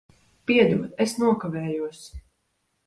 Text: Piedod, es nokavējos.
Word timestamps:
Piedod, 0.51 0.87
es 1.05 1.15
nokavējos. 1.25 2.05